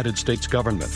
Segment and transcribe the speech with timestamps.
[0.00, 0.90] United States government.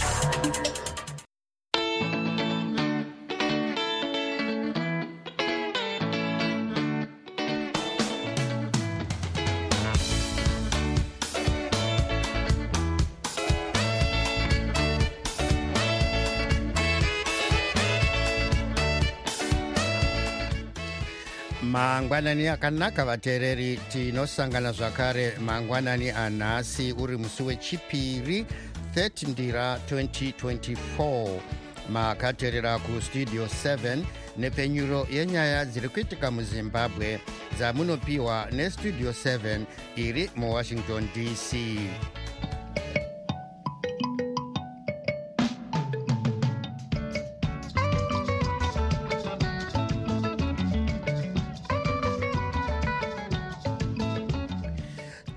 [21.63, 28.47] mangwanani akanaka vateereri tinosangana zvakare mangwanani anhasi uri musi wechipiri
[28.95, 31.41] 30 ndira 2024
[31.89, 33.99] makateerera kustudio 7
[34.37, 37.21] nepfenyuro yenyaya dziri kuitika muzimbabwe
[37.57, 39.61] dzamunopiwa nestudio 7
[39.97, 41.57] iri muwashington dc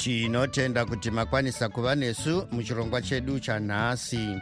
[0.08, 4.38] tinotenda kuti makwanisa kuva nesu muchirongwa chedu chanhasi.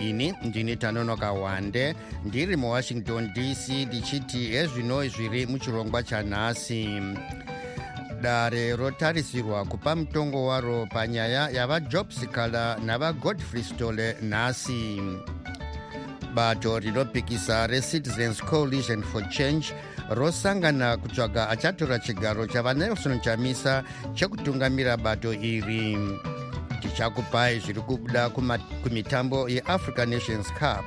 [0.00, 7.02] Ini ndini tanonoka wande ndiri muwashington dc ndichiti hezvino zviri muchirongwa chanhasi.
[8.20, 15.02] Dare rotarisirwa kupa mutongo waro panyaya yavajobsikala navagodfrey stole nhasi.
[16.34, 19.74] Bato rinopikisa recitizens coalition for change
[20.10, 25.96] rosangana kutsvaga achatora chigaro chavanelson chamisa chekutungamira bato iri.
[26.80, 28.28] Tichakupai zviri kubuda
[28.82, 30.84] kumitambo yeafrica nations cup.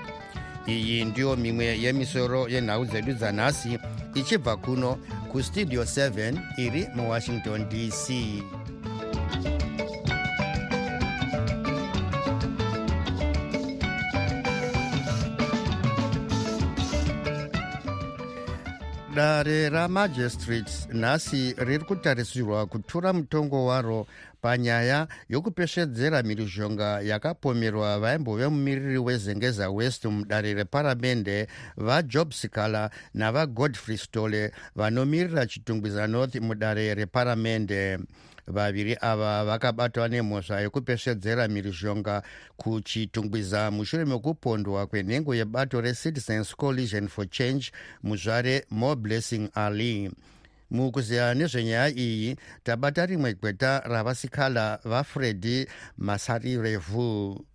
[0.67, 3.79] Iyi ndiyo mimwe yemisoro yenhau dzedu dzanhasi
[4.15, 4.97] ichibva kuno
[5.31, 8.09] kustudio 7 iri muwashington dc
[19.15, 24.07] dare ramagistrates nhasi riri kutarisirwa kutura mutongo waro
[24.41, 31.47] panyaya yokupeshedzera mhirizhonga yakapomerwa vaimbove mumiriri wezengeza west mudare reparamende
[31.77, 37.99] vajob sikala navagodfrey stole vanomirira chitungwiza north mudare reparamende
[38.47, 42.23] vaviri ava vakabatwa nemhosva yekupeshedzera mhirizhonga
[42.57, 47.71] kuchitungwiza mushure mekupondwa kwenhengo yebato recitizens coalition for change
[48.03, 50.11] muzvare more blessing ali.
[50.71, 55.67] Mukuziya nezvenyaya iyi tabata rimwe gweta ravasikala vafredi
[55.97, 57.45] masarirevu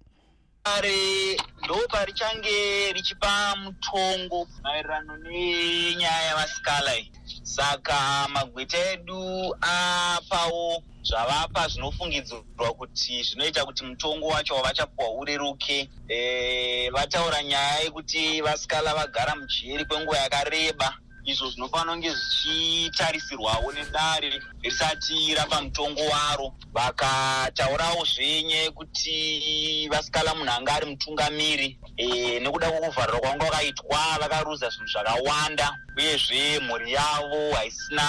[0.69, 7.12] dare ndopa richange richipa mutongo maererano nenyaya yavasikala iyi.
[7.43, 15.89] Saka magweta edu apawo zvavapa zvinofungidzirwa kuti zvinoita kuti mutongo wacho wavachapuwa ureruke.
[16.09, 25.34] E, vataura nyaya yekuti vasikala vagara mujeri kwenguva yakareba izvo zvinofanira kunge zvichitarisirwawo nedare risati
[25.34, 26.55] rapa mutongo waro.
[26.73, 34.89] Vakataurawo zvenyaya yekuti vasikala munhu anga ari mutungamiri e, nekuda kwokuvharira kwanga kwakaitwa vakaruza zvinhu
[34.89, 38.06] zvakawanda uyezve mhuri yavo haisina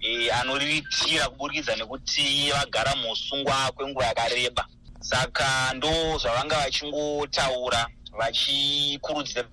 [0.00, 4.66] e, anoriritira kuburikidza nekuti vagara muusungwa kwenguva yakareba.
[5.00, 7.88] Saka ndo zvavanga vachingotaura
[8.18, 9.44] vachikurudzira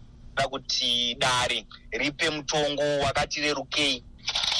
[0.49, 4.03] kuti dare ripe mutongo wakati rerukei.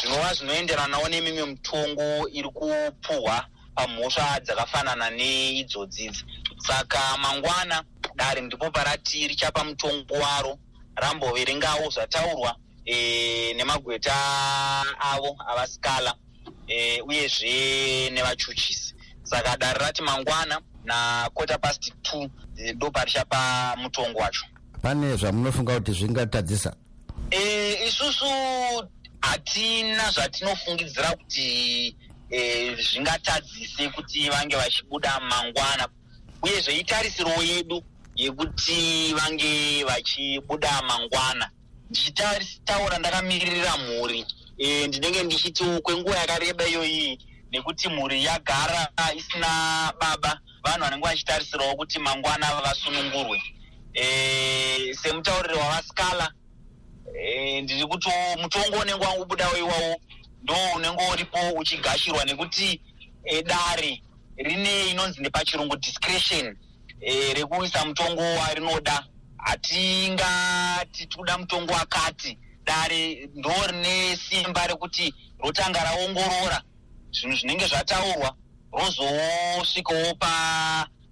[0.01, 3.45] Zvinova zvinoenderanawo nemimwe mutongo iri kupuhwa
[3.75, 6.25] pamhosva dzakafanana neidzodzidzi
[6.57, 7.83] saka mangwana
[8.15, 10.57] dare ndipo parati richapa mutongo waro
[10.95, 12.55] ramboverengawo zvataurwa
[12.85, 14.13] e, nemagweta
[14.99, 16.15] avo avasikala
[16.67, 18.95] e, uyezve nevachuchisi.
[19.23, 22.29] Saka dare rati mangwana nakota past 2
[22.75, 24.45] ndo parichapa mutongo wacho
[24.81, 26.75] pane zvamunofunga kuti zvingatadzisa?
[27.31, 28.25] E, isusu
[29.21, 31.95] hatina zvatinofungidzira kuti
[32.29, 35.87] e, zvingatadzise kuti vange vachibuda mangwana
[36.41, 37.83] uyezve itarisiro yedu
[38.15, 41.49] yekuti vange vachibuda mangwana.
[41.89, 44.25] Ndichitaura ndakamiririra mhuri.
[44.57, 47.19] E, ndinenge ndichiti kwenguva yakareba iyoyi
[47.51, 48.87] nekuti mhuri yagara
[49.17, 50.39] isina baba.
[50.63, 53.41] Vanhu vanenge vachitarisirawo kuti mangwana vasunungurwe
[53.93, 56.33] e, semutauriri wavasikala.
[57.19, 58.09] E, ndiri kuti
[58.41, 60.01] mutongo unenge wangubudawo iwawo
[60.43, 62.81] ndo unenge uripo uchigashirwa nekuti
[63.23, 64.01] e, dare
[64.37, 66.57] rine inonzi nepachirungu discretion
[67.01, 69.07] e, rekuisa mutongo warinoda.
[69.37, 76.61] Hatingati tikuda mutongo wakati dare ndo rine simba rekuti rotanga raongorora.
[77.11, 78.35] Zvinhu zvinenge zvataurwa
[78.71, 80.15] rozosvikawo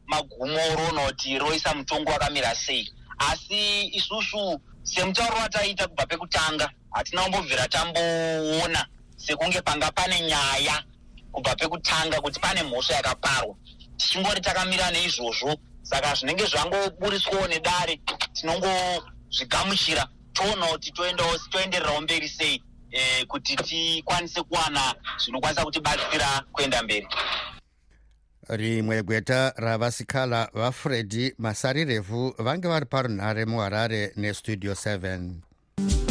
[0.10, 2.92] pamagumo roona kuti roisa mutongo wakamira sei.
[3.18, 8.86] Asi isusu semutauro wataita kubva pekutanga hatina kumbobvira tamboona
[9.18, 10.84] sekunge panga pane nyaya
[11.32, 13.56] kubva pekutanga kuti pane mhosva yakaparwa.
[13.98, 18.00] Tichingori takamira neizvozvo saka zvinenge zvangoburiswawo nedare
[18.34, 20.08] tinongozvigamuchira.
[20.34, 20.92] Toona kuti
[21.52, 27.08] toendererawo mberi sei eh, kuti tikwanise kuwana zvinokwanisa kutibatsira kuenda mberi
[28.50, 36.09] rimwe gweta ravasikhala vafredi masarirevhu vange vari parunhare muharare nestudio 7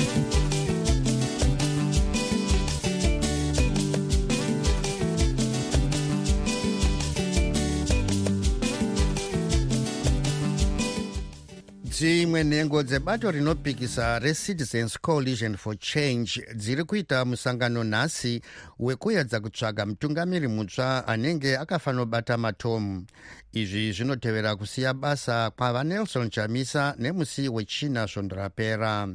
[11.99, 18.43] dzimwe nhengo dzebato rinopikisa recitizens coalition for change dziri kuita musangano nhasi
[18.79, 23.07] wekuedza kutsvaga mutungamiri mutsva anenge akafanobata matomu.
[23.53, 29.09] Izvi zvinotevera kusiya basa kwavanelson chamisa nemusi wechina svondo rapera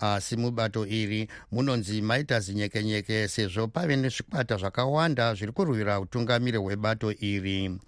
[0.00, 7.78] asi mubato iri munonzi maita zinyekenyeke sezvo pave nezvikwata zvakawanda zviri kurwira utungamiri hwebato iri.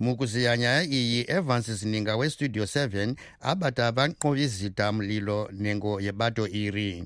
[0.00, 7.04] Mukuziya nyaya iyi evans zininga westudio 7 abata vanqovizita mulilo nhengo yebato iri.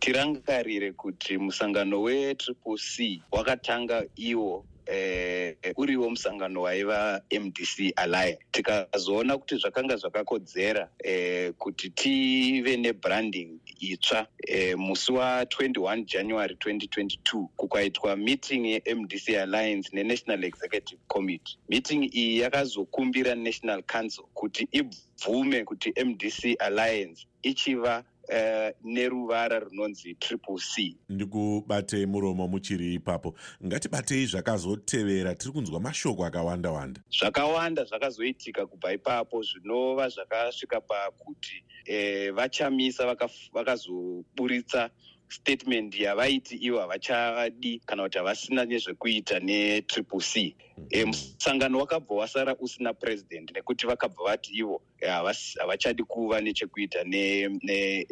[0.00, 8.38] Tirangarire kuti musangano wetriple c wakatanga iwo eh, uriwo musangano waiva mdc alliance.
[8.50, 18.16] Tikazoona kuti zvakanga zvakakodzera eh, kuti tive nebranding itsva eh, musi wa21 january 2022 kukaitwa
[18.16, 21.56] meeting yemdc alliance nenational executive committee.
[21.68, 30.58] Meeting iyi yakazokumbira national council kuti ibvume kuti mdc alliance ichiva Uh, neruvara runonzi triple
[30.58, 30.96] c.
[31.08, 33.34] Ndikubatei muromo muchiri ipapo.
[33.66, 37.00] Ngatibatei zvakazotevera tiri kunzwa mashoko akawanda wanda.
[37.10, 43.16] Zvakawanda zvakazoitika kubva ipapo zvinova zvakasvika pakuti eh, vachamisa
[43.52, 44.90] vakazoburitsa vaka
[45.30, 50.56] statement yavaiti ivo havachadi kana kuti havasina nezvekuita netriple c.
[50.90, 54.82] E, musangano wakabva wasara usina president nekuti vakabva vati ivo
[55.58, 57.04] havachadi kuva nechekuita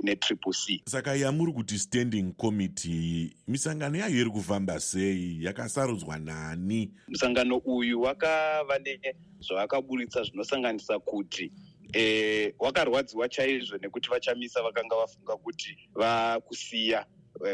[0.02, 0.82] netriple c.
[0.86, 5.38] Saka yamuri kuti standing committee misangano yayo iri kufamba sei?
[5.44, 6.90] Yakasarudzwa nani?
[7.08, 11.52] Musangano uyu wakava nezvavakaburitsa zvinosanganisa kuti
[11.94, 17.06] e, wakarwadziwa chaizvo nekuti vachamisa vakanga vafunga kuti vakusiya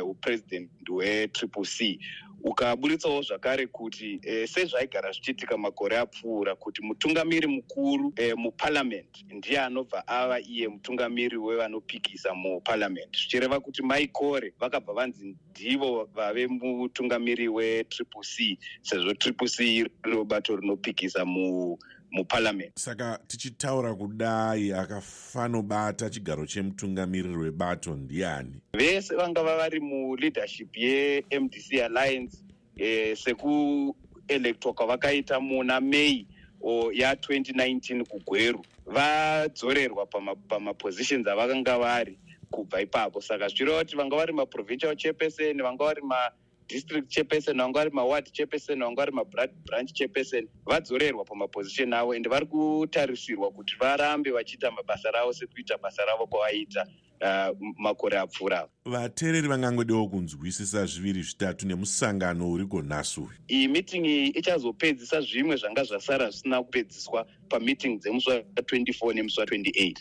[0.03, 1.99] upresident hwetriple c.
[2.47, 10.09] Ukaburitsawo zvakare kuti e, sezvaigara zvichiitika makore apfuura kuti mutungamiri mukuru e, muparliament ndiye anobva
[10.09, 13.17] ava iye mutungamiri wevanopikisa muparliament.
[13.17, 20.57] Zvichireva kuti maikore vakabva vanzi ndivo vave mutungamiri wetriple c sezvo triple c rino bato
[20.57, 21.79] rinopikisa mu
[22.15, 22.79] muparliament.
[22.79, 28.53] Saka tichitaura kudai akafanobata chigaro chemutungamiriri webato ndiani?
[28.73, 32.39] Vese vangava vari muleadership yemdc alliance
[32.77, 36.27] e, sekuelektwa kwavakaita muna may
[36.65, 40.07] ya2019 kugweru vadzorerwa
[40.49, 42.19] pamapositions pama avakanga vari
[42.51, 43.21] kubva ipapo.
[43.21, 46.31] Saka zvichireva kuti vanga vari maprovincial chairperson vanga vari ma
[46.69, 52.47] district chairperson vanga vari maward chairperson vanga vari mabranch chairperson vadzorerwa pamaposition avo ende vari
[52.47, 56.87] kutarisirwa kuti varambe vachiita mabasa ravo sekuita basa ravo kwavaiita
[57.21, 58.69] uh, makore apfuura.
[58.85, 65.85] Vateereri vangangodiwo kunzwisisa zviviri zvitatu nemusangano uri gonhasi uyu iyi meeting iyi ichazopedzisa zvimwe zvanga
[65.85, 69.97] zvasara zvisina kupedziswa pameeting dzemusi wa24 nemusi wa28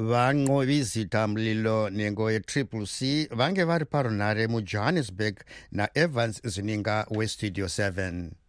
[0.00, 5.36] vanqovizita mlilo nhengo yetriple c vange vari parunhare mujohannesburg
[5.72, 8.39] naevans zininga westudio 7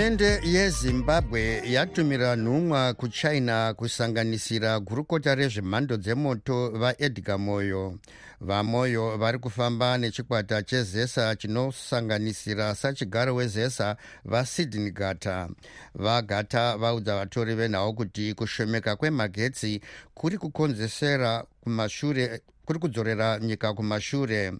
[0.00, 7.98] hurumende yezimbabwe yatumira nhumwa kuchina kusanganisira gurukota rezvemhando dzemoto vaedgar moyo.
[8.40, 15.48] vamoyo vari kufamba nechikwata chezesa chinosanganisira sachigaro wezesa vasydney gata.
[15.94, 19.80] vagata vaudza vatori venhau kuti kushomeka kwemagetsi
[20.14, 24.52] kuri kukonzesera kumashure kuri kudzorera nyika kumashure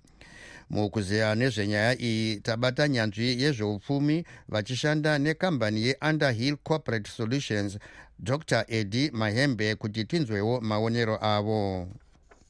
[0.71, 7.79] mukuzeya nezvenyaya iyi tabata nyanzvi yezveupfumi vachishanda nekambani yeunderhill corporate solutions
[8.19, 11.89] dr edi mahembe kuti tinzwewo maonero avo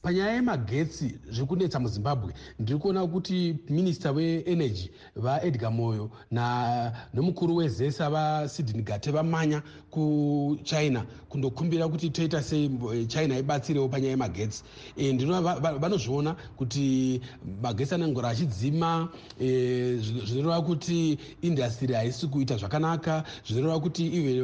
[0.01, 6.09] panyaya yemagetsi zviri kunetsa muzimbabwe ndiri kuona kuti minista weenergy vaedgar moyo
[7.13, 12.69] nemukuru wezesa vasidhini gate vamanya kuchina kundokumbira kuti toita sei
[13.07, 14.63] china ibatsirewo panyaya yemagetsi.
[14.97, 17.21] E, ndinoona vanozviona kuti
[17.61, 24.43] magetsi anengora achidzima e, zvinoreva kuti indastry haisi kuita zvakanaka zvinoreva kuti ive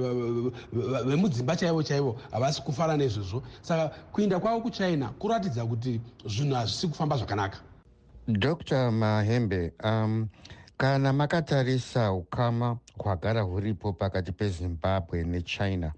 [1.06, 3.44] vemudzimba chaivo chaivo havasi kufara nezvozvo.
[3.62, 5.10] Saka kuinda kwavo kuchina
[5.48, 7.58] kuratidza kuti zvinhu hazvisi kufamba zvakanaka.
[8.28, 10.28] Dr mahembe um,
[10.78, 15.94] kana makatarisa ukama hwagara huripo pakati pezimbabwe nechina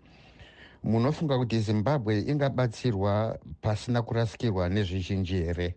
[0.84, 5.76] munofunga kuti zimbabwe ingabatsirwa pasina kurasikirwa nezvizhinji here?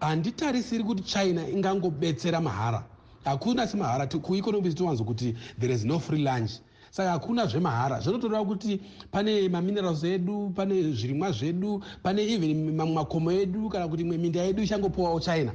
[0.00, 2.84] Handitarisiri kuti china ingangobetsera mahara.
[3.24, 6.50] Hakuna semahara kueconomy tinowanzo kuti there is no free lunch
[6.92, 8.80] saka hakuna zvemahara zvinotoreva kuti
[9.10, 14.42] pane maminerals edu pane zvirimwa zvedu pane even mamwe makomo edu kana kuti imwe minda
[14.42, 15.52] yedu ichangopiwawo china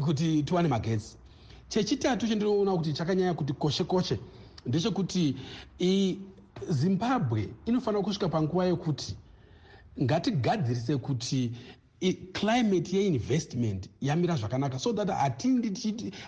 [0.00, 1.16] kuti tiwane magetsi
[1.68, 4.18] chechitatu chendinoona kuti chakanyanya kuti koshe koshe
[4.66, 5.36] ndechekuti
[6.68, 9.16] zimbabwe inofanira kusvika panguva yekuti
[10.02, 11.50] ngatigadzirise kuti
[12.32, 15.08] climate yeinvestment yamira zvakanaka so that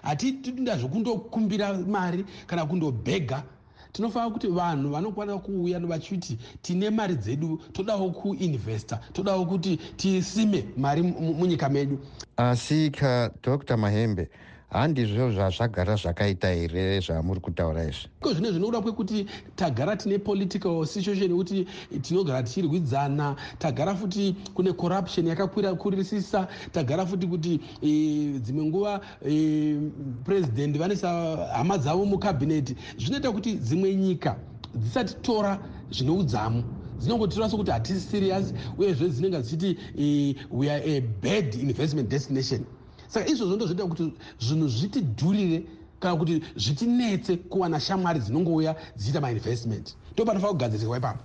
[0.02, 3.44] hatitida zvokundokumbira mari kana kundobhega
[3.92, 11.02] tinofanira kuti vanhu vanokwanisa kuuya vachiti tine mari dzedu todawo kuinvesta todawo kuti tisime mari
[11.02, 11.98] munyika medu.
[12.36, 13.76] Asi ka dr.
[13.76, 14.28] Mahembe
[14.70, 18.08] handizvo zvazvagara zvakaita here zvamuri kutaura izvi?
[18.20, 21.66] Iko zvine zvinoda kwekuti tagara tine political situation yekuti
[22.02, 29.80] tinogara tichirwidzana tagara futi kune corruption yakakwira kurisisa tagara futi kuti e, dzimwe nguva e,
[30.24, 31.08] president vanesa
[31.52, 34.36] hama dzavo mukabhineti zvinoita kuti dzimwe nyika
[34.74, 35.58] dzisatitora
[35.90, 36.64] zvine udzamu
[36.98, 42.64] dzinongotora sokuti hatisi serious uyezve dzinenge dzichiti e, we are a bad investment destination
[43.08, 45.62] saka izvozvo ndo zvoita kuti zvinhu zvitidhurire
[46.00, 49.96] kana kuti zvitinetse kuwana shamwari dzinongouya dzichiita mainvestment.
[50.12, 51.22] Ndo panofanira kugadziriswa ipapo.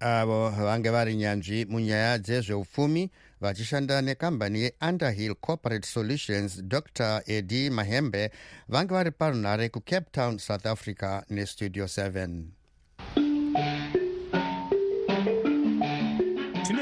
[0.00, 8.30] Avo vange vari nyanzvi munyaya dzezveupfumi vachishanda nekambani yeunderhill corporate solutions dr edi mahembe
[8.68, 12.63] vange vari parunhare kucape town south africa nestudio 7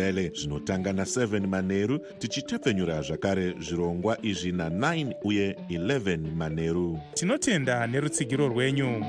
[0.00, 9.04] nendebele zvinotanga na7 manheru tichitepfenyura zvakare zvirongwa izvi na9 uye 11 manheru tinotenda nerutsigiro rwenyu.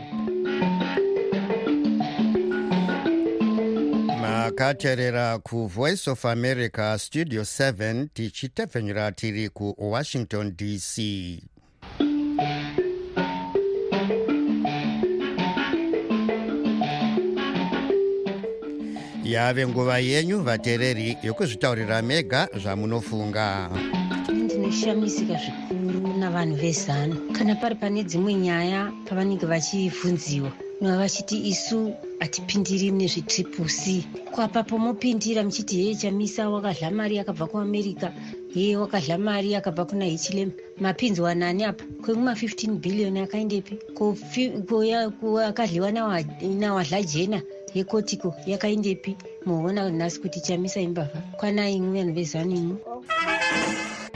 [4.21, 10.97] Makateerera kuvoice of america studio 7 tichitepfenyura tiri kuwashington dc
[19.31, 23.45] yave nguva yenyu vateereri yokuzvitaurira mega zvamunofunga.
[24.43, 27.15] Ndinoshamisika zvikuru navanhu vezano.
[27.35, 34.03] Kana pari pane dzimwe nyaya pavanenge vachibvunziwa nova vachiti isu hatipindiri nezvetriple c.
[34.31, 38.11] Kwapapo mopindira muchiti heye chamisa wakadla mari akabva kuamerica
[38.53, 43.79] heye wakadla mari akabva kuna hichilem mapinzwa nani apa kwekuma15 bhiliyoni akaendepi
[45.47, 45.91] akadliwa
[46.59, 47.41] nawadla jena?
[47.73, 49.15] Yekotiko yakaendepi
[49.45, 52.77] muona nhasi kuti chamisa imbavha kwanaimwe vanhu vezanimwe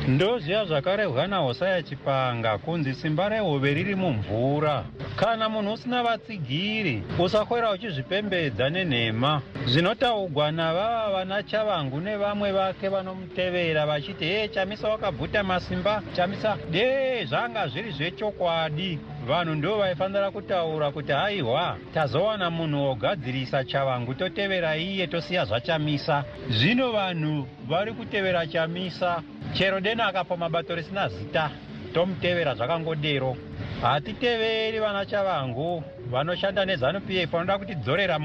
[0.08, 4.86] ndoziva zvakarehwa nahosaya chipanga kunzi simba rehove riri mumvura.
[5.16, 9.42] Kana munhu usina vatsigiri usakwera uchizvipembedza nenhema.
[9.66, 16.04] Zvinotaugwa navava vana chavangu nevamwe vake vanomutevera vachiti hee chamisa wakabvuta masimba.
[16.16, 16.58] Chamisa.
[16.72, 24.78] Dee zvanga zviri zvechokwadi vanhu ndo vaifanira kutaura kuti haiwa tazowana munhu wogadzirisa chavangu totevera
[24.78, 26.24] iye tosiya zvachamisa.
[26.50, 31.50] Zvino vanhu vari kutevera chamisa chero dena akapa mabato risina zita
[31.94, 33.38] tomutevera zvakangodero.
[33.82, 38.20] Hatiteveri vana chavangu vanoshanda nezanup f vanoda kutidzorera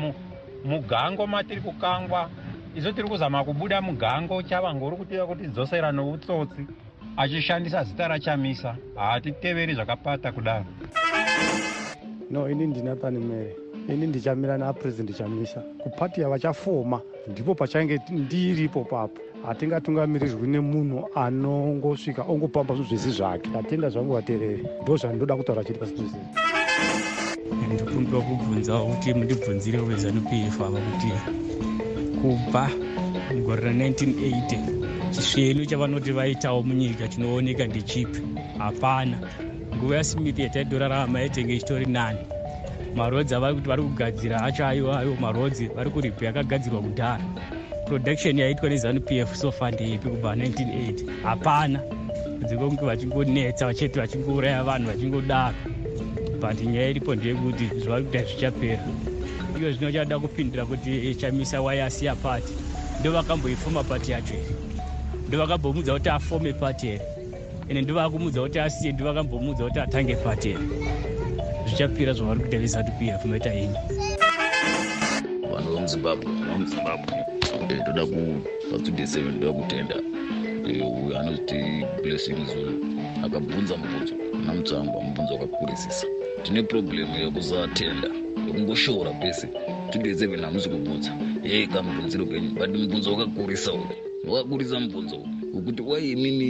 [0.64, 2.30] mugango matiri kukangwa.
[2.74, 6.66] Isu tiri kuzama kubuda mugango chavangu uri kutiva kutidzosera noutsotsi
[7.16, 8.76] achishandisa zita rachamisa.
[8.94, 10.64] Hatiteveri zvakapata kudaro.
[12.30, 13.56] No ini ndina pane mere.
[13.88, 19.20] Ini ndichamira napurezidendi chamisa kupati yavachafoma ndipo pachange ndiripo papo.
[19.46, 23.50] Hatingatungamirirwi nemunhu anongosvika ongopamba zvinhu zvisi zvake.
[23.58, 26.16] Atenda zvangu vateereri ndo zvandoda kutaura chiri pasituzi
[27.74, 31.10] ndikumbwa kubvunzawo kuti mundibvunzire wezanup f ava kuti
[32.20, 32.62] kubva
[33.34, 34.79] mugore ra1980
[35.10, 38.22] chisvenu chavanoti vaitawo munyika chinooneka ndechipi?
[38.58, 39.18] Hapana.
[39.76, 42.18] Nguva yasmith yataidorarama yaitenge ichitori nani.
[42.94, 47.24] Marodzi avari kuti vari kugadzira acho aiwo marodzi vari kuripa yakagadzirwa kudhara.
[47.86, 51.80] Production yaitwa nezanup f sofa ndeipi kubva 1980 hapana.
[52.46, 55.56] Dzekonge vachingonetsa vacheti vachingouraya vanhu vachingodaro.
[56.40, 58.84] But nyaya iripo ndeyekuti zvavari kuita zvichapera.
[59.58, 62.54] Iyo zvino chada kupindura kuti chamisa wayasiya pati
[63.00, 64.59] ndo vakamboifoma pati yacho here
[65.30, 67.00] ndo vakambomudza kuti afome pati here.
[67.68, 70.60] Ende ndo vakumudza kuti asiye ndo vakambomudza kuti atange pati here.
[71.66, 72.80] Zvichapira zvavari kuita
[73.14, 73.74] f maita ini
[75.52, 77.14] vanhu vemuzimbabwe vamuzimbabwe
[77.82, 79.96] ndoda pa27 ndoda kutenda.
[80.66, 82.84] Uyo anoziti blessing zulu.
[83.24, 84.14] Akabvunza mubvunzo
[84.46, 86.06] na mutsangwa mubvunzo wakakurisisa
[86.42, 88.08] tine problemu yekusatenda
[88.46, 89.46] yekungoshora pese
[89.90, 91.12] 27 hamusi kubvunza.
[91.44, 96.48] Yei kamubvunziro kenyu but mubvunzo wakakurisa uyu wakakurisa mubvunzo wekuti wai imimi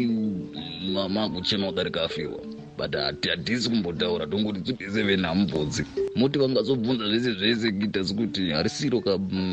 [1.09, 2.41] makuchema wadarika afirwa
[2.81, 2.97] but
[3.29, 4.27] hatisi kumbotaura.
[4.27, 5.85] Tongoti tudeseveni hamubvunzi
[6.17, 9.03] moti vangazobvunza zvese zvese kuita sekuti harisiro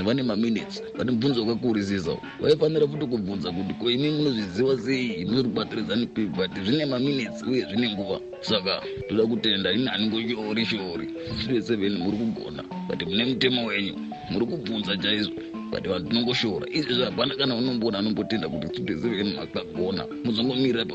[0.06, 2.18] vane maminutes vane mubvunzo wakakurisisa.
[2.40, 5.26] Vaifanira futi kubvunza kuti ko imi munozviziva sei?
[5.26, 8.20] Munoribatiredzani pi but zvine maminutes uye zvine nguva.
[8.42, 9.72] Saka toda kutenda.
[9.72, 11.08] Ini haningoshori shori
[11.42, 12.64] tudeseveni muri kugona.
[12.88, 13.94] But mune mutemo wenyu.
[14.32, 15.34] Muri kubvunza chaizvo
[15.72, 20.86] but vanhu tinongoshora izvezvi hapana kana unomboona anombotenda kuti tudeseveni makagona muzongomirira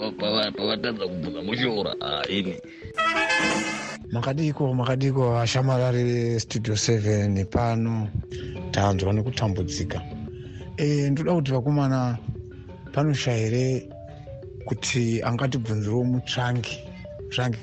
[0.56, 2.56] pavatadza kubvunza moshora haini
[4.12, 8.08] makadiko makadiko ashamarari vestudio 7 pano.
[8.70, 10.00] Tanzwa nekutambudzika.
[10.76, 12.18] E, ndoda kuti vakomana
[12.92, 13.88] panosha here
[14.64, 16.78] kuti angatibvunzirewo mutsvangi
[17.30, 17.58] tsvangi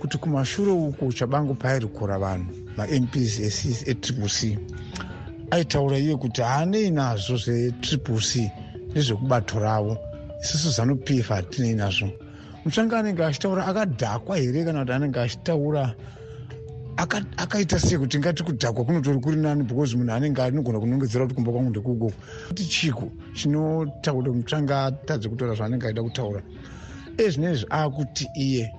[0.00, 2.46] kuti kumashure uku chabangu pairikura vanhu
[2.76, 3.40] mamps
[3.88, 4.58] etriple c
[5.50, 8.50] aitaura iye kuti haanei nazvo zvetriple c
[8.94, 9.98] nezvekubato ravo.
[10.42, 12.10] Isusu zanup f hatinei nazvo.
[12.64, 15.94] Mutsvangi anenge achitaura akadhakwa here kana kuti anenge achitaura?
[17.36, 19.62] Akaita sei kuti ngati kudhakwa kunotori kuri nani?
[19.62, 22.12] Because munhu anenge anogona kunongedzera kuti kumba kwangu ndekuko
[22.48, 26.42] kuti chiko chinotaura mutsvangi atadze kutaura zvaanenge aida kutaura.
[27.18, 28.72] Ezvinezvi akuti iye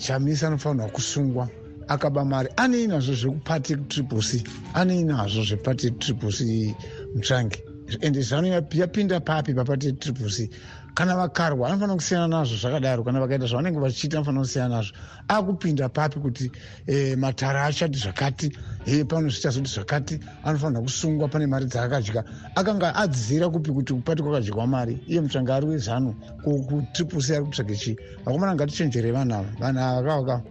[0.00, 1.48] chamisa anofanirwa kusungwa
[1.88, 2.48] akaba mari.
[2.56, 4.44] Anei nazvo zvekupati triple c
[4.74, 6.74] anei nazvo zvepati triple c
[7.14, 7.58] mutsvangi
[8.00, 10.50] ende zano yapinda papi papati triple c
[10.94, 13.04] kana vakarwa anofanira kusiyana nazvo zvakadaro.
[13.04, 14.92] Kana vakaita zvavanenge vachiita anofanira kusiyana nazvo.
[15.28, 16.50] Akupinda papi kuti
[16.86, 18.52] e, matara achati zvakati
[18.86, 22.24] e, pano zvichazoti zvakati anofanira kusungwa pane mari dzaakadya.
[22.54, 24.98] Akanga adzira kupi kuti kupati kwakadyiwa mari.
[25.08, 26.14] Iye mutsvangi ari wezano.
[26.44, 27.96] Kutriple c ari kutsvage chii?
[28.24, 29.48] Vakomana ngatichenjere vanhu ava.
[29.60, 30.42] Vanhu ava vakava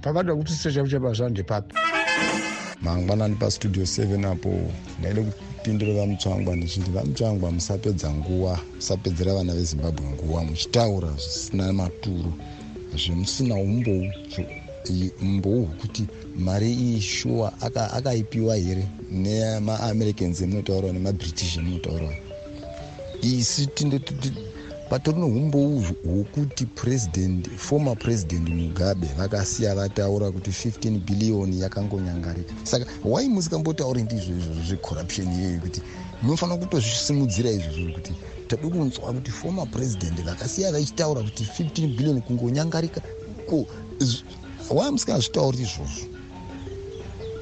[0.00, 1.74] pavada kutisisa chavo chapa zvavo ndepapi
[2.82, 4.50] mangwanani pastudio 7 apo
[4.98, 12.32] ndaide kupindura vamutsvangwa ndichiti vamutsvangwa musapedza nguva musapedzera vana vezimbabwe nguva muchitaura zvisina maturo
[13.00, 14.04] zvemusina umbou
[15.22, 16.02] umbou hwekuti
[16.46, 17.48] mari iyi shuwa
[17.96, 22.14] akaipiwa aka here nemaamericans emunotaurawa nemabritish emunotaurawa
[23.22, 23.98] isi tinde
[24.88, 32.54] patori neumbou hwokuti president former president mugabe vakasiya vataura kuti 15 biliyoni yakangonyangarika.
[32.64, 35.80] Saka wai musikambotauri ndizvo izvozvo zvecorruption iyoyo kuti
[36.22, 38.12] munofanira kutozvisimudzira izvozvo kuti
[38.48, 43.00] tadi kunzwa kuti former president vakasiya vachitaura kuti 15 biliyoni kungonyangarika?
[43.48, 43.66] Ko
[44.70, 46.13] wai musikazvitauri izvozvo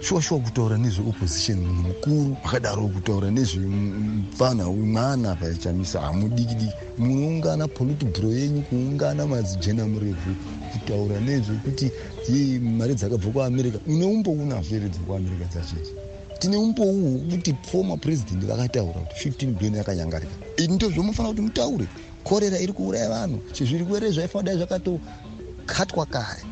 [0.02, 8.62] shuwa shuwa kutaura nezveopposition munhu mukuru wakadaro kutaura nezvemupfanha wemwana pachamisa hamudikidiki munoungana politburo yenyu
[8.62, 10.34] kuungana madzijena murevhu
[10.72, 11.90] kutaura nezvekuti
[12.28, 13.78] ye mari dzakabva kuamerica.
[13.86, 15.92] Une umbounazvo here dzekuamerica dzachechi
[16.40, 20.34] tine umbou kuti former president vakataura kuti 15 billion yakanyangarika.
[20.68, 21.86] Ndo zvomufanira kuti mutaure.
[22.24, 23.38] Korera iri kuuraya vanhu.
[23.52, 26.42] Chizvirwere zvaifanira dai zvakatokatwa kare.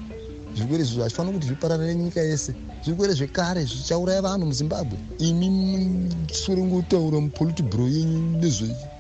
[0.54, 4.98] Zvirwere izvo hazvifanira kuti zvipararire nyika yese zvirwere zvekare zvichauraya vanhu muzimbabwe.
[5.18, 8.40] Imi sure ngotaura mupolitibro yenyu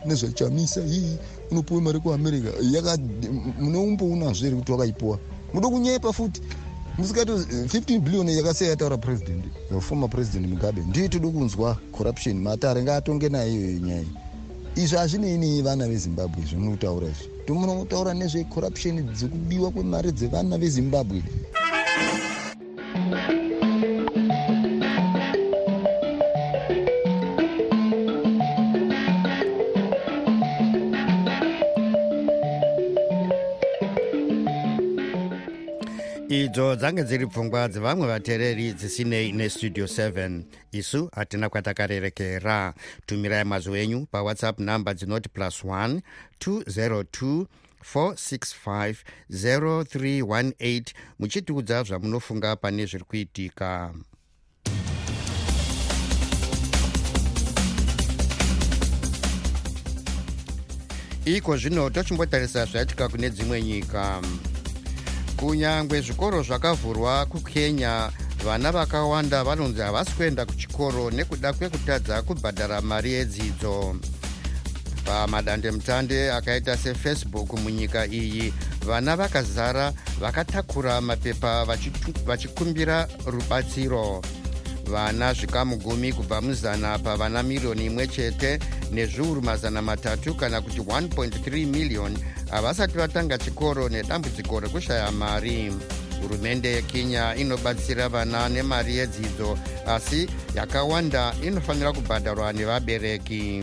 [0.06, 1.18] nezvachamisa ii
[1.50, 2.52] unopiwa mari kuamerica.
[3.58, 5.18] Mune umbounazvo here kuti wakaipiwa
[5.54, 6.40] muda kunyepa futi.
[6.98, 9.44] Musikati 15 billion yakasiya yataura president
[9.80, 10.80] former president mugabe.
[10.80, 12.40] Ndiye todi kunzwa corruption.
[12.40, 14.04] Matare ngaatonge nayo iyoyo nyaya
[14.76, 17.28] izvi hazvinei nei vana vezimbabwe zvemunotaura izvi.
[17.46, 21.22] Tomunotaura nezvecorruption dzekubiwa kwemari dzevana vezimbabwe
[36.80, 42.74] dzange dziri pfungwa dzevamwe vateereri dzisinei nestudio 7 isu hatina kwatakarerekera.
[43.06, 46.00] Tumirai mazwi enyu pawhatsapp namba dzinoti plus 1
[46.40, 47.46] 202
[47.94, 48.96] 465
[49.30, 50.84] 0318
[51.18, 53.94] muchitiudza zvamunofunga pane zviri kuitika.
[61.24, 64.22] Iko zvino tochimbotarisa zvaitika kune dzimwe nyika
[65.40, 68.10] kunyangwe zvikoro zvakavhurwa kukenya
[68.44, 73.96] vana vakawanda vanonzi havasi kuenda kuchikoro nekuda kwekutadza kubhadhara mari yedzidzo.
[75.04, 78.52] Pamadandemutande akaita sefacebook munyika iyi
[78.86, 81.64] vana vakazara vakatakura mapepa
[82.26, 84.22] vachikumbira rubatsiro
[84.90, 88.58] vana zvikamu gumi kubva muzana pavana miriyoni imwe chete
[88.92, 92.18] nezviuru mazana matatu kana kuti 1.3 miliyoni
[92.50, 95.72] havasati vatanga chikoro nedambudziko rekushaya mari.
[96.22, 103.62] Hurumende yekenya inobatsira vana nemari yedzidzo asi yakawanda inofanira kubhadharwa nevabereki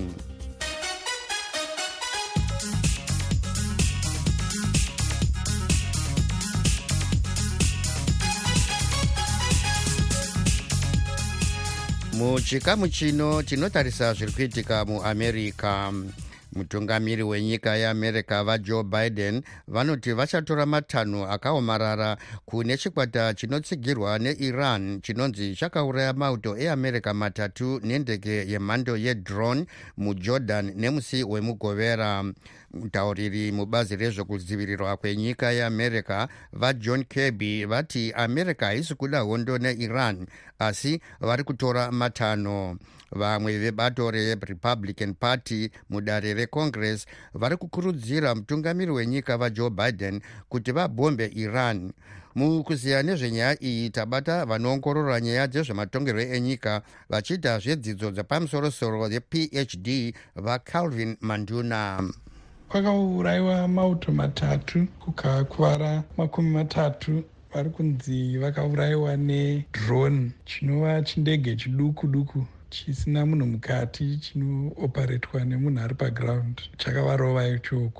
[12.17, 15.93] muchikamu chino tinotarisa zviri kuitika muamerica
[16.53, 26.13] mutungamiri wenyika yeamerica vajoe biden vanoti vachatora matanho akaomarara kune chikwata chinotsigirwa neiran chinonzi chakauraya
[26.13, 29.65] mauto eamerica matatu nendege yemhando yedrone
[29.97, 32.23] mujordan nemusi wemugovera
[32.73, 40.27] mutauriri mubazi rezvekudzivirirwa kwenyika yeamerica vajohn kirby vati america haisi kuda hondo neiran
[40.59, 42.77] asi vari kutora matanho
[43.11, 51.93] vamwe vebato rerepublican party mudare recongress vari kukurudzira mutungamiri wenyika vajoe biden kuti vabhombe iran.
[52.35, 62.03] Mukuziya nezvenyaya iyi tabata vanoongorora nyaya dzezvematongerwo enyika vachiita zvedzidzo dzepamusorosoro yephd vacalvin manduna
[62.69, 67.23] kwakaurayiwa mauto matatu kukakuvara makumi matatu.
[67.53, 76.61] Vari kunzi vakaurayiwa nedrone chinova chindege chiduku duku chisina munhu mukati chinooperetwa nemunhu ari paground.
[76.77, 77.91] Chakavarova icho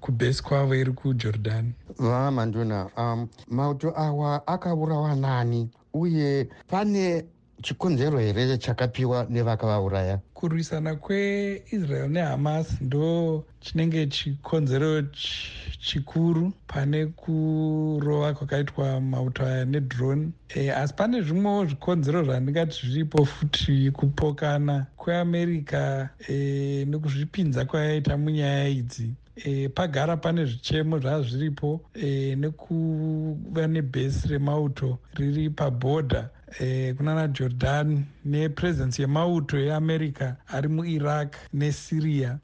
[0.00, 1.72] kubhesi kwavo iri kujordan.
[1.98, 5.70] Vamanduna um, mauto awa akaurawa nani?
[5.94, 7.24] Uye pane
[7.62, 10.20] chikonzero here chakapiwa nevakavauraya?
[10.34, 15.02] Kurwisana kweisrael nehamas ndo chinenge chikonzero
[15.78, 20.30] chikuru pane kurova kwakaitwa mauto aya nedrone.
[20.48, 29.10] E, asi pane zvimwewo zvikonzero zvandingati zviripo futi kupokana kweamerica e, nekuzvipinza kwayaita munyaya idzi.
[29.36, 36.28] E, pagara pane zvichemo zvaa zviripo e, nekuva nebhesi remauto riri pabhodha
[36.60, 42.38] eh, kunana jordan nepresence yemauto eamerica ari muiraq nesyria.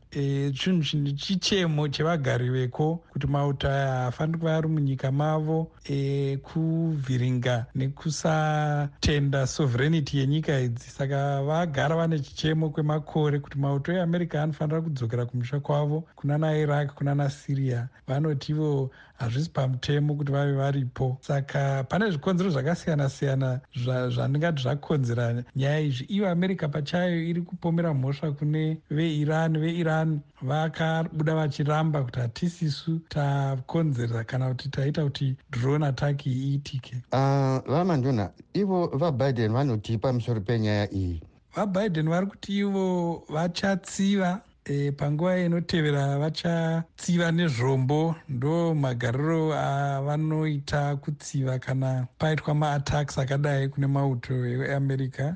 [0.55, 7.67] Chinhu eh, chichemo chevagari veko kuti mauto aya haafaniri kuva ari munyika mavo eh, kuvhiringa
[7.75, 10.91] nekusatenda sovereignity yenyika idzi.
[10.91, 16.05] Saka vagara vane chichemo kwemakore kuti mauto eamerica anofanira kudzokera kumusha kwavo.
[16.17, 21.19] Kunana iraq kunana syria vanotivo hazvisi pamutemo kuti vave varipo.
[21.21, 23.61] Saka pane zvikonzero zvakasiyana siyana
[24.09, 29.59] zvandingati zvakonzera nyaya izvi iyo america pachayo iri kupomera mhosva kune veiran.
[29.59, 36.97] Veiran vakabuda vachiramba kuti hatisisu takonzera kana kuti taita kuti drone attack iitike.
[37.13, 41.23] Uh, vamanduna ivo vabiden vanoti pamusoro penyaya iyi?
[41.57, 52.07] Vabiden vari kuti ivo vachatsiva e, panguva inotevera vachatsiva nezvombo ndo magariro avanoita kutsiva kana
[52.19, 55.35] paitwa maattacks akadai kune mauto eamerica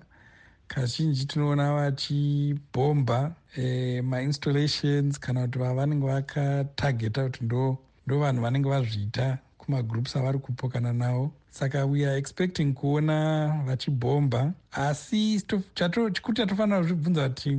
[0.69, 9.39] kazhinji tinoona vachibhomba e, mainstallations kana kuti vavanenge vakatageta kuti ndo ndo vanhu vanenge vazviita
[9.59, 15.41] kumagroups avari kupokana nawo saka we are expecting kuona vachibhomba asi
[15.75, 17.59] chikuru chatofanira kuzvibvunza kuti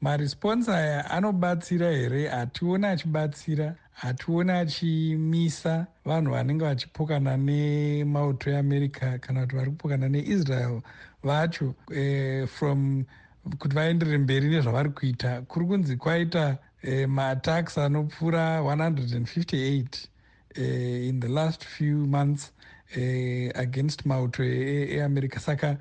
[0.00, 2.28] maresponse aya anobatsira here?
[2.28, 10.80] Hationi achibatsira hationi achimisa vanhu vanenge vachipokana nemauto eamerica kana kuti vari kupokana neisrael
[11.26, 13.04] vacho eh, from
[13.58, 20.08] kuti vaenderere mberi nezvavari kuita kuri kunzi kwaita eh, maattacks anopfuura 158
[20.54, 22.52] eh, in the last few months
[22.96, 25.78] eh, against mauto eamerica e, e saka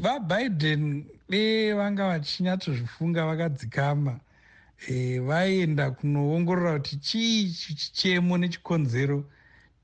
[0.00, 4.20] vabiden dee vanga vachinyatsozvifunga vakadzikama
[4.88, 9.24] e, vaenda kunoongorora kuti chii chichemo nechikonzero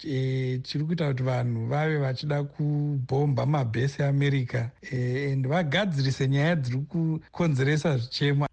[0.04, 6.78] e, chiri kuita kuti vanhu vave vachida kubhomba mabhesi eamerica e, and vagadzirise nyaya dziri
[6.78, 8.48] kukonzeresa zvichemo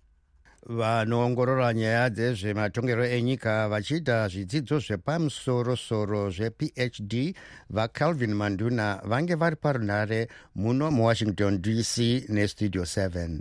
[0.66, 7.36] vanoongorora nyaya dzezvematongerwo enyika vachiita zvidzidzo zvepamusorosoro zvephd
[7.70, 11.98] vacalvin manduna vange vari parunhare muno muwashington dc
[12.30, 13.40] nestudio 7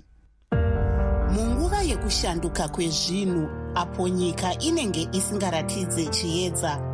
[1.33, 6.94] munguva yekushanduka kwezvinhu apo nyika inenge isingaratidze chiedza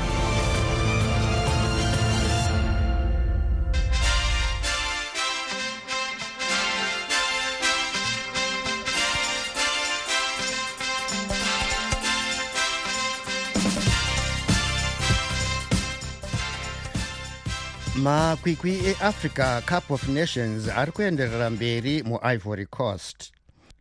[18.01, 23.31] makwikwi eafrica cup of nations ari kuenderera mberi muivory coast.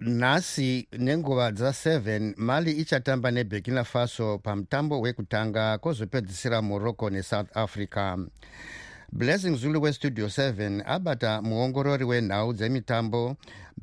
[0.00, 8.18] Nhasi nenguva dza7 mali ichatamba neburkina faso pamutambo wekutanga kwozopedzisira morocco nesouth africa.
[9.12, 13.36] Blessing zulu westudio 7 abata muongorori wenhau dzemitambo.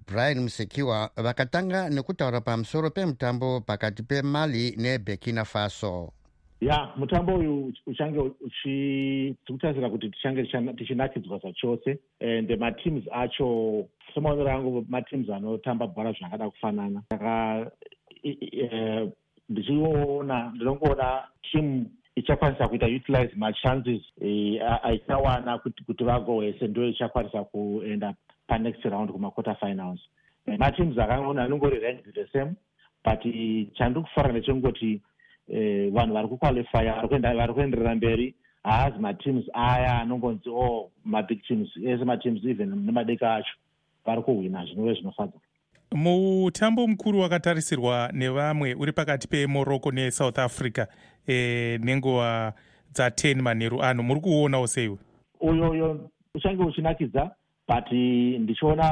[0.07, 6.13] Brian musekiwa vakatanga nekutaura pamusoro pemutambo pakati pemali neburkina faso
[6.61, 10.43] ya mutambo uyu uchange uchitikutasira kuti tichange
[10.77, 11.99] tichinakidzwa zvachose.
[12.21, 17.01] And mateams acho semaonero angu mateams anotamba bhora zvakada kufanana.
[17.09, 17.71] Saka
[18.23, 19.11] e,
[19.49, 28.13] ndichiona ndinongoona timu ichakwanisa kuita utilize machances e, aichawana kuti vagohwese ndo ichakwanisa kuenda
[28.47, 29.99] panext round kumaquarter finals
[30.57, 32.55] mateams akangoona anongori ranked the same
[33.05, 33.21] but
[33.73, 35.01] chandiri kufara ndechengoti
[35.91, 38.35] vanhu vari kuqualifya vari kuenderera mberi.
[38.63, 43.55] Haazi mateams aya anongonzi o oh, mabig teams ese mateams even nemadeka acho.
[44.05, 45.39] Vari kuhwina zvinove zvinofadza.
[45.91, 50.87] Mutambo mukuru wakatarisirwa nevamwe uri pakati pemorocco nesouth africa
[51.27, 52.53] e, nenguva
[52.93, 54.03] dza10 manheru ano.
[54.03, 54.97] Muri kuonawo seiwe
[55.39, 57.31] uyo uyo uchange uchinakidza
[57.67, 57.91] but
[58.39, 58.83] ndichiona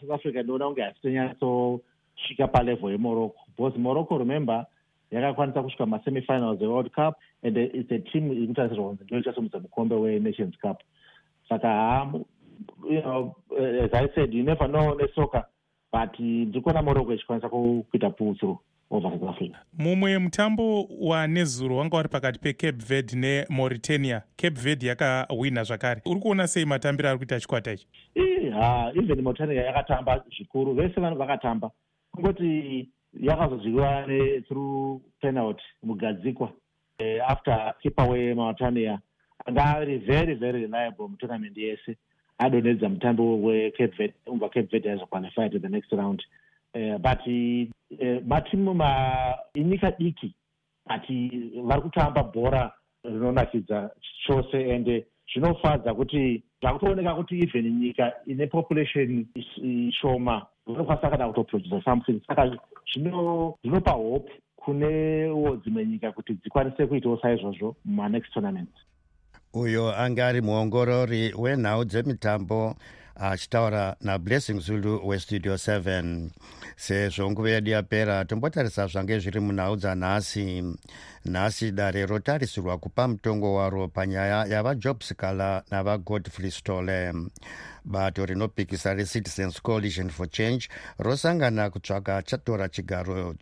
[0.00, 3.40] south africa ndinoona kunge hasitonyatsotsvika palevel yemorocco.
[3.56, 4.66] Because morocco remember
[5.10, 9.94] yakakwanisa kusvika masemifinals eworld cup and its a team iri kutarisirwa kunzi ndo ichasumudza mukombe
[9.94, 10.80] wenations cup.
[11.48, 12.26] Saka hamu
[12.90, 13.36] you know,
[13.84, 15.44] as i said you never know nesoka
[15.92, 19.56] but ndiri kuona morocco ichikwanisa kuita putsuro over south africa.
[19.78, 24.22] Mumwe mutambo wanezuro wanga wari pakati pecape verde nemauritania.
[24.36, 26.02] Cape verde yakahwina zvakare.
[26.06, 27.86] Uri kuona sei matambiro ari kuita chikwata ichi?
[28.52, 30.74] Ha even mauritania yakatamba zvikuru.
[30.74, 31.70] Vese vanhu vakatamba.
[32.10, 32.88] Kungoti
[33.20, 34.06] yakazodyiwa
[34.48, 36.52] through penalty mugadzikwa
[37.00, 38.98] uh, after keeper wemauritania
[39.46, 41.96] anga ari very very reliable mutournament yese
[42.38, 46.22] adonedza mutambo wecape verde ubva cape verde aizoqualify to the next round.
[46.74, 50.34] Uh, but uh, matimu ma inyika diki
[50.86, 51.08] but
[51.64, 52.72] vari kutamba bhora
[53.04, 53.90] rinonakidza
[54.26, 59.26] chose ende zvinofadza kuti zvakutooneka kuti even nyika ine population
[59.90, 62.20] shoma vanokwanisa kana kutoproduce something.
[62.26, 62.58] Saka
[63.62, 68.70] zvinopa hope kunewo dzimwe nyika kuti dzikwanise kuitawo saizvozvo mumanext tournament.
[69.54, 72.76] Uyo anga ari muongorori wenhau dzemitambo
[73.16, 76.30] achitaura nablessing zulu westudio 7
[76.76, 80.64] sezvo nguva yedu yapera tombotarisa zvange zviri munhau dzanhasi.
[81.24, 87.12] Nhasi dare rotarisirwa kupa mutongo waro panyaya yavajob sikala navagodfrey stole
[87.88, 93.34] bato rinopikisa recitizens coalition for change rosangana kutsvaga chatora chigaro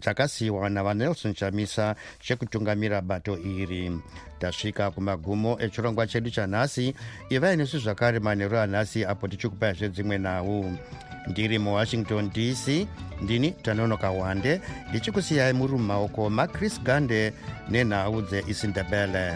[0.00, 4.00] chakasiyiwa navanelson chamisa chekutungamira bato iri.
[4.38, 6.94] Tasvika kumagumo echirongwa chedu chanhasi
[7.30, 10.78] ivai nesu zvakare manheru anhasi apo tichikupai zvedzimwe nhau
[11.26, 12.86] ndiri muwashington dc
[13.22, 17.32] ndini tanonoka wande ndichikusiyai muri mumaoko machris gande
[17.70, 19.32] nenhau dzeisindebele